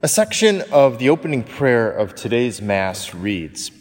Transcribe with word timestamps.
A 0.00 0.06
section 0.06 0.62
of 0.70 1.00
the 1.00 1.08
opening 1.08 1.42
prayer 1.42 1.90
of 1.90 2.14
today's 2.14 2.62
Mass 2.62 3.12
reads 3.12 3.72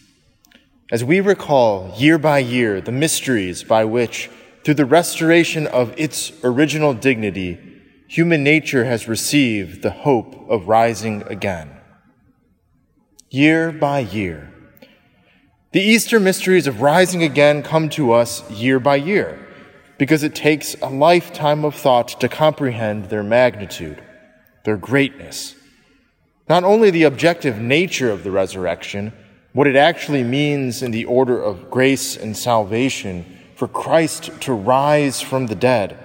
As 0.92 1.04
we 1.04 1.20
recall 1.20 1.94
year 1.96 2.18
by 2.18 2.40
year 2.40 2.82
the 2.82 2.92
mysteries 2.92 3.64
by 3.64 3.86
which, 3.86 4.28
through 4.64 4.74
the 4.74 4.86
restoration 4.88 5.68
of 5.68 5.94
its 5.96 6.32
original 6.44 6.96
dignity, 6.96 7.60
human 8.08 8.44
nature 8.44 8.86
has 8.86 9.08
received 9.08 9.84
the 9.84 9.92
hope 9.92 10.50
of 10.50 10.68
rising 10.68 11.22
again. 11.28 11.70
Year 13.30 13.72
by 13.72 14.00
year. 14.00 14.52
The 15.72 15.82
Easter 15.82 16.20
mysteries 16.20 16.66
of 16.66 16.82
rising 16.82 17.22
again 17.22 17.62
come 17.62 17.90
to 17.90 18.12
us 18.12 18.50
year 18.50 18.80
by 18.80 18.96
year 18.96 19.38
because 20.00 20.24
it 20.24 20.34
takes 20.34 20.74
a 20.82 20.90
lifetime 20.90 21.64
of 21.64 21.76
thought 21.76 22.20
to 22.20 22.28
comprehend 22.28 23.12
their 23.12 23.22
magnitude, 23.22 24.02
their 24.64 24.78
greatness 24.78 25.54
not 26.50 26.64
only 26.64 26.90
the 26.90 27.04
objective 27.04 27.60
nature 27.60 28.10
of 28.10 28.24
the 28.24 28.32
resurrection, 28.32 29.12
what 29.54 29.68
it 29.68 29.76
actually 29.76 30.24
means 30.24 30.82
in 30.82 30.92
the 30.92 31.06
order 31.06 31.42
of 31.42 31.70
grace 31.70 32.16
and 32.16 32.38
salvation 32.38 33.26
for 33.56 33.68
Christ 33.68 34.30
to 34.42 34.54
rise 34.54 35.20
from 35.20 35.48
the 35.48 35.56
dead, 35.56 35.98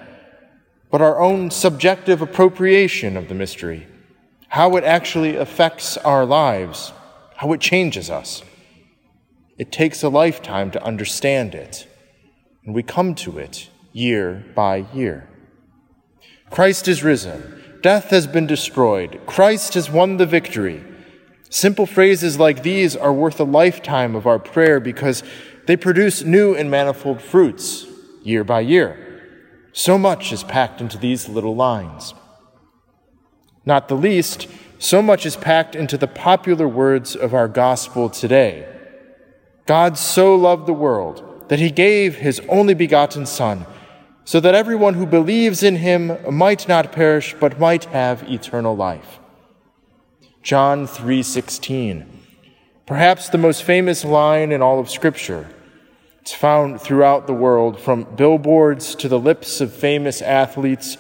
but 0.90 1.02
our 1.02 1.20
own 1.20 1.50
subjective 1.50 2.22
appropriation 2.22 3.16
of 3.16 3.28
the 3.28 3.34
mystery, 3.34 3.86
how 4.48 4.76
it 4.76 4.84
actually 4.84 5.36
affects 5.36 5.96
our 5.98 6.24
lives, 6.24 6.92
how 7.36 7.52
it 7.52 7.60
changes 7.60 8.10
us. 8.10 8.42
It 9.58 9.70
takes 9.70 10.02
a 10.02 10.08
lifetime 10.08 10.70
to 10.72 10.82
understand 10.82 11.54
it, 11.54 11.86
and 12.64 12.74
we 12.74 12.82
come 12.82 13.14
to 13.16 13.38
it 13.38 13.68
year 13.92 14.44
by 14.54 14.86
year. 14.94 15.28
Christ 16.50 16.88
is 16.88 17.04
risen. 17.04 17.61
Death 17.82 18.10
has 18.10 18.28
been 18.28 18.46
destroyed. 18.46 19.20
Christ 19.26 19.74
has 19.74 19.90
won 19.90 20.16
the 20.16 20.26
victory. 20.26 20.84
Simple 21.50 21.84
phrases 21.84 22.38
like 22.38 22.62
these 22.62 22.94
are 22.94 23.12
worth 23.12 23.40
a 23.40 23.44
lifetime 23.44 24.14
of 24.14 24.24
our 24.24 24.38
prayer 24.38 24.78
because 24.78 25.24
they 25.66 25.76
produce 25.76 26.22
new 26.22 26.54
and 26.54 26.70
manifold 26.70 27.20
fruits 27.20 27.86
year 28.22 28.44
by 28.44 28.60
year. 28.60 28.96
So 29.72 29.98
much 29.98 30.32
is 30.32 30.44
packed 30.44 30.80
into 30.80 30.96
these 30.96 31.28
little 31.28 31.56
lines. 31.56 32.14
Not 33.66 33.88
the 33.88 33.96
least, 33.96 34.46
so 34.78 35.02
much 35.02 35.26
is 35.26 35.36
packed 35.36 35.74
into 35.74 35.98
the 35.98 36.08
popular 36.08 36.68
words 36.68 37.16
of 37.16 37.34
our 37.34 37.48
gospel 37.48 38.08
today. 38.08 38.68
God 39.66 39.98
so 39.98 40.34
loved 40.36 40.66
the 40.66 40.72
world 40.72 41.48
that 41.48 41.58
he 41.58 41.70
gave 41.70 42.16
his 42.16 42.40
only 42.48 42.74
begotten 42.74 43.26
Son 43.26 43.66
so 44.24 44.40
that 44.40 44.54
everyone 44.54 44.94
who 44.94 45.06
believes 45.06 45.62
in 45.62 45.76
him 45.76 46.16
might 46.30 46.68
not 46.68 46.92
perish 46.92 47.34
but 47.40 47.58
might 47.58 47.84
have 47.86 48.22
eternal 48.30 48.76
life. 48.76 49.18
John 50.42 50.86
3:16. 50.86 52.04
Perhaps 52.86 53.28
the 53.28 53.38
most 53.38 53.62
famous 53.62 54.04
line 54.04 54.52
in 54.52 54.60
all 54.60 54.80
of 54.80 54.90
scripture. 54.90 55.46
It's 56.20 56.32
found 56.32 56.80
throughout 56.80 57.26
the 57.26 57.34
world 57.34 57.80
from 57.80 58.06
billboards 58.16 58.94
to 58.96 59.08
the 59.08 59.18
lips 59.18 59.60
of 59.60 59.72
famous 59.72 60.22
athletes. 60.22 60.96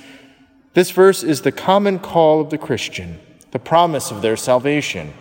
This 0.74 0.90
verse 0.90 1.22
is 1.22 1.42
the 1.42 1.52
common 1.52 1.98
call 1.98 2.40
of 2.40 2.50
the 2.50 2.58
Christian, 2.58 3.20
the 3.50 3.58
promise 3.58 4.10
of 4.10 4.22
their 4.22 4.36
salvation. 4.36 5.12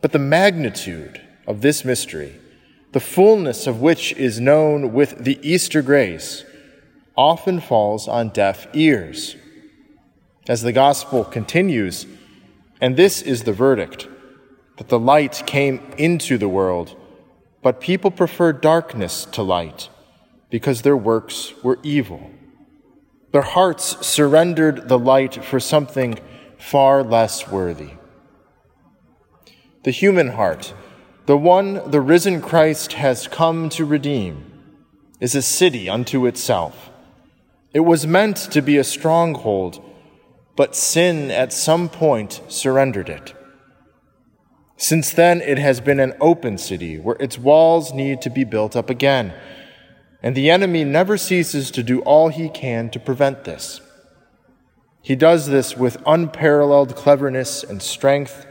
But 0.00 0.12
the 0.12 0.18
magnitude 0.18 1.20
of 1.46 1.60
this 1.60 1.84
mystery, 1.84 2.34
the 2.92 3.00
fullness 3.00 3.66
of 3.66 3.80
which 3.80 4.12
is 4.14 4.40
known 4.40 4.92
with 4.92 5.24
the 5.24 5.38
Easter 5.42 5.82
grace, 5.82 6.44
often 7.18 7.60
falls 7.60 8.06
on 8.06 8.28
deaf 8.28 8.68
ears. 8.72 9.36
As 10.48 10.62
the 10.62 10.72
gospel 10.72 11.24
continues, 11.24 12.06
and 12.80 12.96
this 12.96 13.20
is 13.20 13.42
the 13.42 13.52
verdict 13.52 14.08
that 14.76 14.88
the 14.88 15.00
light 15.00 15.42
came 15.44 15.80
into 15.98 16.38
the 16.38 16.48
world, 16.48 16.96
but 17.60 17.80
people 17.80 18.12
preferred 18.12 18.60
darkness 18.60 19.24
to 19.32 19.42
light 19.42 19.88
because 20.48 20.82
their 20.82 20.96
works 20.96 21.52
were 21.64 21.80
evil. 21.82 22.30
Their 23.32 23.42
hearts 23.42 24.06
surrendered 24.06 24.88
the 24.88 24.98
light 24.98 25.44
for 25.44 25.58
something 25.58 26.20
far 26.56 27.02
less 27.02 27.48
worthy. 27.48 27.90
The 29.82 29.90
human 29.90 30.28
heart, 30.28 30.72
the 31.26 31.36
one 31.36 31.90
the 31.90 32.00
risen 32.00 32.40
Christ 32.40 32.92
has 32.92 33.26
come 33.26 33.68
to 33.70 33.84
redeem, 33.84 34.44
is 35.20 35.34
a 35.34 35.42
city 35.42 35.88
unto 35.88 36.24
itself 36.24 36.87
it 37.72 37.80
was 37.80 38.06
meant 38.06 38.36
to 38.36 38.62
be 38.62 38.78
a 38.78 38.84
stronghold, 38.84 39.84
but 40.56 40.74
sin 40.74 41.30
at 41.30 41.52
some 41.52 41.88
point 41.88 42.40
surrendered 42.48 43.08
it. 43.08 43.34
Since 44.76 45.12
then, 45.12 45.40
it 45.40 45.58
has 45.58 45.80
been 45.80 46.00
an 46.00 46.14
open 46.20 46.56
city 46.56 46.98
where 46.98 47.16
its 47.20 47.38
walls 47.38 47.92
need 47.92 48.22
to 48.22 48.30
be 48.30 48.44
built 48.44 48.76
up 48.76 48.88
again, 48.88 49.34
and 50.22 50.34
the 50.34 50.50
enemy 50.50 50.84
never 50.84 51.16
ceases 51.16 51.70
to 51.72 51.82
do 51.82 52.00
all 52.00 52.28
he 52.28 52.48
can 52.48 52.88
to 52.90 53.00
prevent 53.00 53.44
this. 53.44 53.80
He 55.02 55.16
does 55.16 55.46
this 55.46 55.76
with 55.76 56.02
unparalleled 56.06 56.94
cleverness 56.96 57.64
and 57.64 57.82
strength. 57.82 58.46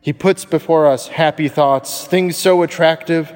He 0.00 0.12
puts 0.12 0.44
before 0.44 0.86
us 0.86 1.08
happy 1.08 1.48
thoughts, 1.48 2.06
things 2.06 2.36
so 2.36 2.62
attractive 2.62 3.32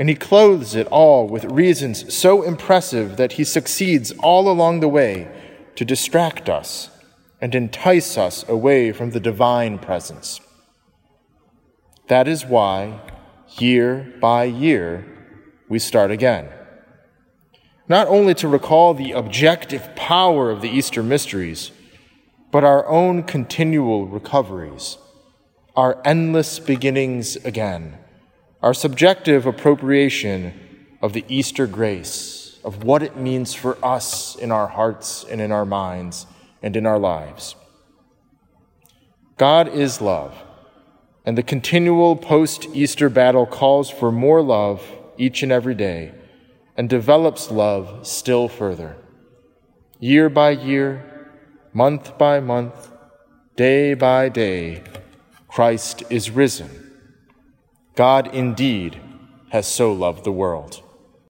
and 0.00 0.08
he 0.08 0.14
clothes 0.14 0.74
it 0.74 0.86
all 0.86 1.26
with 1.28 1.44
reasons 1.44 2.10
so 2.14 2.42
impressive 2.42 3.18
that 3.18 3.32
he 3.32 3.44
succeeds 3.44 4.12
all 4.22 4.48
along 4.48 4.80
the 4.80 4.88
way 4.88 5.28
to 5.76 5.84
distract 5.84 6.48
us 6.48 6.88
and 7.38 7.54
entice 7.54 8.16
us 8.16 8.42
away 8.48 8.92
from 8.92 9.10
the 9.10 9.20
divine 9.20 9.78
presence. 9.78 10.40
That 12.08 12.26
is 12.26 12.46
why, 12.46 12.98
year 13.58 14.14
by 14.22 14.44
year, 14.44 15.04
we 15.68 15.78
start 15.78 16.10
again. 16.10 16.48
Not 17.86 18.06
only 18.08 18.32
to 18.36 18.48
recall 18.48 18.94
the 18.94 19.12
objective 19.12 19.94
power 19.96 20.50
of 20.50 20.62
the 20.62 20.70
Easter 20.70 21.02
mysteries, 21.02 21.72
but 22.50 22.64
our 22.64 22.86
own 22.86 23.22
continual 23.22 24.06
recoveries, 24.06 24.96
our 25.76 26.00
endless 26.06 26.58
beginnings 26.58 27.36
again 27.44 27.98
our 28.62 28.74
subjective 28.74 29.46
appropriation 29.46 30.52
of 31.00 31.14
the 31.14 31.24
Easter 31.28 31.66
grace, 31.66 32.58
of 32.62 32.84
what 32.84 33.02
it 33.02 33.16
means 33.16 33.54
for 33.54 33.82
us 33.82 34.36
in 34.36 34.52
our 34.52 34.66
hearts 34.66 35.24
and 35.30 35.40
in 35.40 35.50
our 35.50 35.64
minds 35.64 36.26
and 36.62 36.76
in 36.76 36.84
our 36.84 36.98
lives. 36.98 37.54
God 39.38 39.68
is 39.68 40.02
love, 40.02 40.36
and 41.24 41.38
the 41.38 41.42
continual 41.42 42.16
post 42.16 42.66
Easter 42.74 43.08
battle 43.08 43.46
calls 43.46 43.88
for 43.88 44.12
more 44.12 44.42
love 44.42 44.84
each 45.16 45.42
and 45.42 45.50
every 45.50 45.74
day 45.74 46.12
and 46.76 46.88
develops 46.88 47.50
love 47.50 48.06
still 48.06 48.46
further. 48.46 48.96
Year 49.98 50.28
by 50.28 50.50
year, 50.50 51.30
month 51.72 52.18
by 52.18 52.40
month, 52.40 52.90
day 53.56 53.94
by 53.94 54.28
day, 54.28 54.82
Christ 55.48 56.02
is 56.10 56.30
risen 56.30 56.89
God 57.94 58.34
indeed 58.34 59.00
has 59.50 59.66
so 59.66 59.92
loved 59.92 60.24
the 60.24 60.32
world. 60.32 60.82